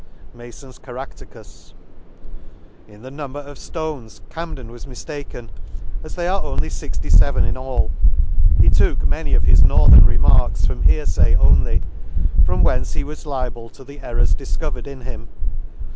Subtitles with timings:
[0.19, 0.39] * In
[3.03, 5.49] the number of flones Camden was Hiiflaken,
[6.03, 7.91] as they are only fixty feven in alL
[8.59, 11.83] He took many of his northern re marks from hearfay only,
[12.43, 15.27] from whence he was liable to the errors difcovered in him.